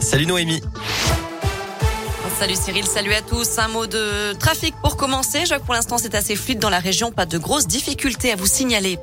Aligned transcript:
Salut 0.00 0.26
Noémie. 0.26 0.62
Salut 2.38 2.54
Cyril, 2.54 2.86
salut 2.86 3.14
à 3.14 3.22
tous. 3.22 3.58
Un 3.58 3.68
mot 3.68 3.86
de 3.86 4.34
trafic 4.34 4.74
pour 4.82 4.98
commencer. 4.98 5.46
Je 5.46 5.54
pour 5.54 5.72
l'instant 5.72 5.96
c'est 5.96 6.14
assez 6.14 6.36
fluide 6.36 6.58
dans 6.58 6.68
la 6.68 6.80
région, 6.80 7.10
pas 7.10 7.24
de 7.24 7.38
grosses 7.38 7.66
difficultés 7.66 8.30
à 8.30 8.36
vous 8.36 8.46
signaler. 8.46 8.98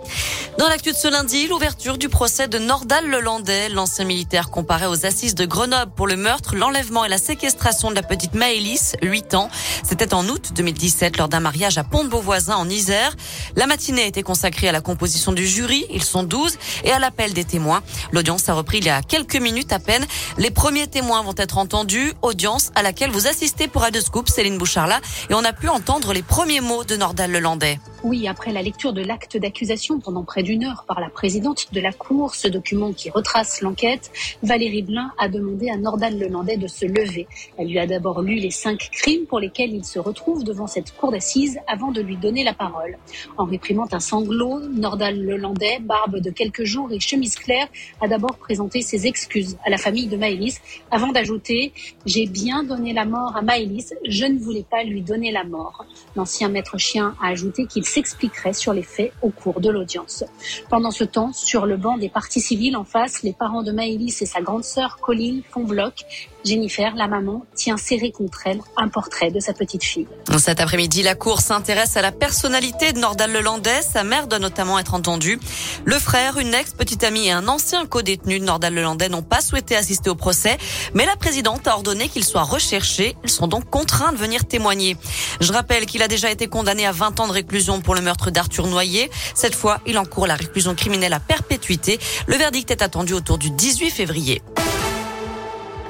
Dans 0.60 0.68
l'actu 0.68 0.92
de 0.92 0.96
ce 0.96 1.08
lundi, 1.08 1.48
l'ouverture 1.48 1.98
du 1.98 2.10
procès 2.10 2.48
de 2.48 2.60
Nordal 2.60 3.10
Lelandais, 3.10 3.70
l'ancien 3.70 4.06
militaire 4.06 4.52
comparé 4.52 4.86
aux 4.86 5.08
assises 5.08 5.34
de 5.34 5.46
Grenoble 5.46 5.92
pour 5.96 6.06
le 6.06 6.16
meurtre, 6.16 6.56
l'enlèvement 6.56 7.06
et 7.06 7.10
la 7.10 7.18
séquestration 7.18 7.90
de 7.90 7.96
la 7.96 8.04
petite 8.04 8.36
Maëlys, 8.36 8.96
8 9.02 9.34
ans. 9.34 9.50
C'était 9.82 10.14
en 10.14 10.28
août 10.28 10.52
2017 10.54 11.18
lors 11.18 11.28
d'un 11.28 11.40
mariage 11.40 11.80
à 11.80 11.84
Pont-de-Beauvoisin 11.84 12.56
en 12.56 12.70
Isère. 12.70 13.16
La 13.56 13.66
matinée 13.66 14.04
a 14.04 14.06
été 14.06 14.22
consacrée 14.22 14.70
à 14.70 14.72
la 14.72 14.82
composition 14.82 15.32
du 15.32 15.48
jury, 15.48 15.88
ils 15.90 16.04
sont 16.04 16.22
12, 16.22 16.56
et 16.84 16.92
à 16.92 17.00
l'appel 17.00 17.34
des 17.34 17.46
témoins. 17.46 17.82
L'audience 18.12 18.48
a 18.48 18.54
repris 18.54 18.78
il 18.78 18.86
y 18.86 18.90
a 18.92 19.02
quelques 19.02 19.38
minutes 19.38 19.74
à 19.74 19.80
peine. 19.80 20.06
Les 20.38 20.52
premiers 20.52 20.86
témoins 20.86 21.24
vont 21.24 21.36
être 21.36 21.58
entendus, 21.58 22.14
audience 22.22 22.70
à 22.76 22.84
laquelle 22.84 23.10
vous 23.10 23.23
assistez 23.28 23.68
pour 23.68 23.84
Scoop, 24.02 24.30
Céline 24.30 24.58
Boucharla, 24.58 25.00
et 25.30 25.34
on 25.34 25.44
a 25.44 25.54
pu 25.54 25.70
entendre 25.70 26.14
les 26.14 26.24
premiers 26.24 26.62
mots 26.62 26.84
de 26.84 26.96
Nordal 26.96 27.32
Lelandais. 27.32 27.80
Oui, 28.04 28.28
après 28.28 28.52
la 28.52 28.62
lecture 28.62 28.92
de 28.92 29.02
l'acte 29.02 29.38
d'accusation 29.38 30.02
pendant 30.02 30.26
près 30.26 30.44
d'une 30.44 30.66
heure 30.66 30.84
par 30.86 31.00
la 31.00 31.08
présidente 31.08 31.68
de 31.72 31.80
la 31.80 31.94
Cour, 31.94 32.36
ce 32.36 32.50
document 32.50 32.92
qui 32.92 33.10
retrace 33.10 33.62
l'enquête, 33.62 34.12
Valérie 34.42 34.82
Blin 34.82 35.14
a 35.18 35.30
demandé 35.30 35.70
à 35.70 35.78
Nordal 35.78 36.20
Lelandais 36.20 36.58
de 36.58 36.68
se 36.68 36.86
lever. 36.86 37.28
Elle 37.58 37.70
lui 37.70 37.80
a 37.80 37.88
d'abord 37.88 38.22
lu 38.22 38.36
les 38.36 38.52
cinq 38.52 38.90
crimes 38.92 39.26
pour 39.26 39.40
lesquels 39.40 39.74
il 39.74 39.86
se 39.86 40.00
retrouve 40.00 40.44
devant 40.44 40.68
cette 40.68 40.94
cour 40.94 41.14
d'assises 41.14 41.60
avant 41.66 41.92
de 41.92 42.02
lui 42.02 42.18
donner 42.18 42.44
la 42.44 42.54
parole. 42.54 42.98
En 43.38 43.46
réprimant 43.46 43.88
un 43.94 44.02
sanglot, 44.02 44.60
Nordal 44.60 45.24
Lelandais, 45.24 45.80
barbe 45.80 46.18
de 46.18 46.30
quelques 46.30 46.66
jours 46.66 46.92
et 46.92 47.00
chemise 47.00 47.36
claire, 47.36 47.68
a 48.02 48.10
d'abord 48.10 48.36
présenté 48.36 48.82
ses 48.82 49.08
excuses 49.08 49.56
à 49.64 49.70
la 49.70 49.78
famille 49.78 50.08
de 50.08 50.18
Maëlys 50.18 50.60
avant 50.92 51.14
d'ajouter 51.14 51.72
«J'ai 52.06 52.28
bien 52.28 52.66
donné 52.66 52.92
la 52.92 53.06
mort 53.06 53.38
à 53.38 53.42
Maëlys, 53.42 53.94
je 54.06 54.26
ne 54.26 54.38
voulais 54.38 54.66
pas 54.70 54.84
lui 54.84 55.02
donner 55.02 55.32
la 55.32 55.46
mort». 55.46 55.86
L'ancien 56.18 56.50
maître 56.50 56.78
chien 56.78 57.16
a 57.22 57.30
ajouté 57.30 57.66
qu'il 57.66 57.86
s'expliquerait 57.94 58.54
sur 58.54 58.74
les 58.74 58.82
faits 58.82 59.14
au 59.22 59.30
cours 59.30 59.60
de 59.60 59.70
l'audience. 59.70 60.24
Pendant 60.70 60.92
ce 60.92 61.04
temps, 61.04 61.32
sur 61.34 61.66
le 61.66 61.78
banc 61.78 61.98
des 61.98 62.10
parties 62.10 62.42
civiles 62.42 62.76
en 62.76 62.84
face, 62.84 63.22
les 63.22 63.34
parents 63.34 63.64
de 63.64 63.72
Maëlys 63.72 64.22
et 64.22 64.26
sa 64.26 64.42
grande 64.42 64.64
sœur 64.64 64.98
Colline 65.00 65.44
font 65.52 65.64
bloc. 65.64 66.06
Jennifer, 66.44 66.94
la 66.96 67.08
maman, 67.08 67.46
tient 67.56 67.78
serré 67.78 68.12
contre 68.12 68.42
elle 68.46 68.60
un 68.76 68.90
portrait 68.90 69.32
de 69.32 69.40
sa 69.40 69.54
petite 69.54 69.84
fille. 69.84 70.08
Cet 70.38 70.60
après-midi, 70.60 71.02
la 71.04 71.16
Cour 71.16 71.40
s'intéresse 71.40 71.96
à 71.96 72.02
la 72.02 72.12
personnalité 72.12 72.92
de 72.92 73.00
Nordal 73.00 73.32
Lelandais. 73.32 73.82
Sa 73.82 74.04
mère 74.04 74.28
doit 74.28 74.40
notamment 74.40 74.78
être 74.78 74.94
entendue. 74.94 75.40
Le 75.86 75.98
frère, 76.00 76.38
une 76.38 76.54
ex-petite 76.54 77.04
amie 77.04 77.28
et 77.28 77.32
un 77.32 77.48
ancien 77.48 77.86
co-détenu 77.86 78.40
de 78.40 78.46
Nordal 78.46 78.74
Lelandais 78.74 79.08
n'ont 79.08 79.22
pas 79.22 79.40
souhaité 79.40 79.78
assister 79.78 80.10
au 80.10 80.16
procès, 80.16 80.58
mais 80.94 81.06
la 81.06 81.16
présidente 81.16 81.68
a 81.68 81.76
ordonné 81.76 82.10
qu'ils 82.10 82.26
soient 82.26 82.44
recherchés. 82.44 83.16
Ils 83.24 83.30
sont 83.30 83.48
donc 83.48 83.70
contraints 83.70 84.12
de 84.12 84.18
venir 84.18 84.46
témoigner. 84.46 84.98
Je 85.40 85.54
rappelle 85.54 85.86
qu'il 85.86 86.02
a 86.02 86.10
déjà 86.10 86.30
été 86.30 86.48
condamné 86.48 86.86
à 86.86 86.92
20 86.92 87.22
ans 87.22 87.28
de 87.28 87.34
réclusion 87.34 87.80
pour 87.84 87.94
le 87.94 88.02
meurtre 88.02 88.32
d'Arthur 88.32 88.68
Noyer. 88.68 89.12
Cette 89.36 89.56
fois, 89.56 89.80
il 89.86 89.98
encourt 90.00 90.26
la 90.26 90.36
réclusion 90.36 90.74
criminelle 90.74 91.14
à 91.14 91.20
perpétuité. 91.20 92.00
Le 92.28 92.36
verdict 92.36 92.72
est 92.72 92.82
attendu 92.82 93.14
autour 93.14 93.38
du 93.38 93.52
18 93.52 93.92
février. 93.92 94.42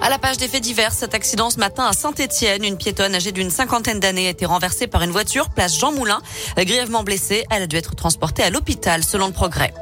À 0.03 0.09
la 0.09 0.19
page 0.19 0.35
des 0.35 0.49
faits 0.49 0.61
divers, 0.61 0.91
cet 0.91 1.13
accident 1.13 1.49
ce 1.49 1.57
matin 1.59 1.85
à 1.85 1.93
Saint-Etienne, 1.93 2.65
une 2.65 2.75
piétonne 2.75 3.15
âgée 3.15 3.31
d'une 3.31 3.49
cinquantaine 3.49 4.01
d'années 4.01 4.27
a 4.27 4.31
été 4.31 4.45
renversée 4.45 4.85
par 4.85 5.01
une 5.01 5.11
voiture 5.11 5.49
place 5.49 5.79
Jean 5.79 5.93
Moulin. 5.93 6.21
Grièvement 6.57 7.03
blessée, 7.03 7.45
elle 7.49 7.63
a 7.63 7.67
dû 7.67 7.77
être 7.77 7.95
transportée 7.95 8.43
à 8.43 8.49
l'hôpital 8.49 9.01
selon 9.05 9.27
le 9.27 9.31
progrès. 9.31 9.73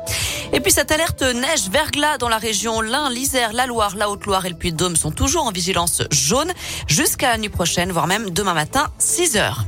Et 0.54 0.60
puis 0.60 0.72
cette 0.72 0.92
alerte 0.92 1.22
neige 1.22 1.70
verglas 1.70 2.18
dans 2.18 2.28
la 2.28 2.38
région 2.38 2.82
l'Ain, 2.82 3.10
l'Isère, 3.10 3.54
la 3.54 3.66
Loire, 3.66 3.96
la 3.96 4.10
Haute-Loire 4.10 4.46
et 4.46 4.50
le 4.50 4.56
Puy-de-Dôme 4.56 4.98
sont 4.98 5.12
toujours 5.12 5.46
en 5.46 5.52
vigilance 5.52 6.02
jaune 6.12 6.52
jusqu'à 6.88 7.30
la 7.30 7.38
nuit 7.38 7.50
prochaine, 7.50 7.92
voire 7.92 8.06
même 8.06 8.30
demain 8.32 8.54
matin, 8.54 8.92
6 9.00 9.38
heures. 9.38 9.66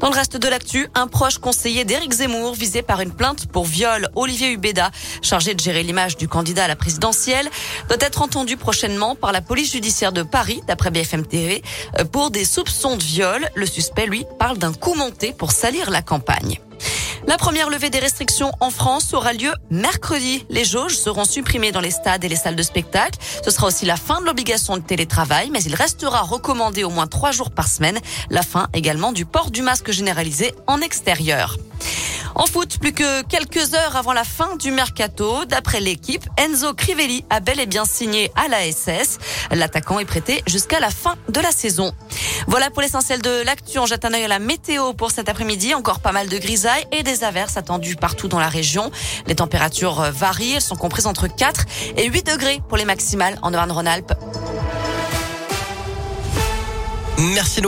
Dans 0.00 0.10
le 0.10 0.14
reste 0.14 0.36
de 0.36 0.48
l'actu, 0.48 0.88
un 0.94 1.06
proche 1.06 1.38
conseiller 1.38 1.84
d'Éric 1.84 2.12
Zemmour 2.12 2.54
visé 2.54 2.82
par 2.82 3.00
une 3.00 3.12
plainte 3.12 3.46
pour 3.46 3.64
viol, 3.64 4.08
Olivier 4.16 4.50
Hubeda, 4.50 4.90
chargé 5.22 5.54
de 5.54 5.60
gérer 5.60 5.84
l'image 5.84 6.16
du 6.16 6.26
candidat 6.26 6.64
à 6.64 6.68
la 6.68 6.76
présidentielle, 6.76 7.48
doit 7.88 7.98
être 8.00 8.20
entendu 8.20 8.56
prochainement 8.56 9.14
par 9.14 9.30
la 9.30 9.40
police 9.40 9.70
judiciaire 9.70 10.12
de 10.12 10.22
Paris, 10.22 10.62
d'après 10.66 10.90
BFM 10.90 11.26
TV, 11.26 11.62
pour 12.10 12.32
des 12.32 12.44
soupçons 12.44 12.96
de 12.96 13.02
viol. 13.04 13.48
Le 13.54 13.66
suspect, 13.66 14.06
lui, 14.06 14.26
parle 14.38 14.58
d'un 14.58 14.72
coup 14.72 14.94
monté 14.94 15.32
pour 15.32 15.52
salir 15.52 15.90
la 15.90 16.02
campagne. 16.02 16.58
La 17.26 17.38
première 17.38 17.70
levée 17.70 17.88
des 17.88 17.98
restrictions 17.98 18.52
en 18.60 18.70
France 18.70 19.14
aura 19.14 19.32
lieu 19.32 19.52
mercredi. 19.70 20.44
Les 20.50 20.64
jauges 20.64 20.96
seront 20.96 21.24
supprimées 21.24 21.72
dans 21.72 21.80
les 21.80 21.90
stades 21.90 22.22
et 22.22 22.28
les 22.28 22.36
salles 22.36 22.54
de 22.54 22.62
spectacle. 22.62 23.18
Ce 23.42 23.50
sera 23.50 23.66
aussi 23.66 23.86
la 23.86 23.96
fin 23.96 24.20
de 24.20 24.26
l'obligation 24.26 24.76
de 24.76 24.82
télétravail, 24.82 25.48
mais 25.50 25.62
il 25.62 25.74
restera 25.74 26.20
recommandé 26.20 26.84
au 26.84 26.90
moins 26.90 27.06
trois 27.06 27.30
jours 27.30 27.50
par 27.50 27.68
semaine. 27.68 27.98
La 28.28 28.42
fin 28.42 28.68
également 28.74 29.12
du 29.12 29.24
port 29.24 29.50
du 29.50 29.62
masque 29.62 29.90
généralisé 29.90 30.52
en 30.66 30.80
extérieur. 30.80 31.56
En 32.36 32.46
foot, 32.46 32.78
plus 32.80 32.92
que 32.92 33.22
quelques 33.22 33.74
heures 33.74 33.96
avant 33.96 34.12
la 34.12 34.24
fin 34.24 34.56
du 34.56 34.72
mercato, 34.72 35.44
d'après 35.44 35.80
l'équipe, 35.80 36.24
Enzo 36.36 36.74
Crivelli 36.74 37.24
a 37.30 37.38
bel 37.38 37.60
et 37.60 37.66
bien 37.66 37.84
signé 37.84 38.32
à 38.34 38.48
la 38.48 38.70
SS. 38.70 39.18
L'attaquant 39.52 40.00
est 40.00 40.04
prêté 40.04 40.42
jusqu'à 40.48 40.80
la 40.80 40.90
fin 40.90 41.14
de 41.28 41.40
la 41.40 41.52
saison. 41.52 41.92
Voilà 42.46 42.70
pour 42.70 42.82
l'essentiel 42.82 43.22
de 43.22 43.42
l'actu. 43.44 43.78
On 43.78 43.86
jette 43.86 44.04
un 44.04 44.12
œil 44.12 44.24
à 44.24 44.28
la 44.28 44.38
météo 44.38 44.92
pour 44.92 45.10
cet 45.10 45.28
après-midi. 45.28 45.74
Encore 45.74 46.00
pas 46.00 46.12
mal 46.12 46.28
de 46.28 46.38
grisailles 46.38 46.86
et 46.92 47.02
des 47.02 47.24
averses 47.24 47.56
attendues 47.56 47.96
partout 47.96 48.28
dans 48.28 48.40
la 48.40 48.48
région. 48.48 48.90
Les 49.26 49.34
températures 49.34 50.02
varient. 50.12 50.54
Elles 50.54 50.60
sont 50.60 50.76
comprises 50.76 51.06
entre 51.06 51.26
4 51.26 51.64
et 51.96 52.08
8 52.08 52.26
degrés 52.26 52.60
pour 52.68 52.76
les 52.76 52.84
maximales 52.84 53.38
en 53.42 53.48
Auvergne-Rhône-Alpes. 53.48 54.12
Merci 57.18 57.62